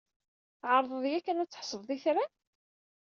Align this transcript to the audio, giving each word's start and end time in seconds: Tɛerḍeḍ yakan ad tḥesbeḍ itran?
Tɛerḍeḍ 0.59 1.03
yakan 1.11 1.41
ad 1.43 1.49
tḥesbeḍ 1.49 1.89
itran? 1.95 2.31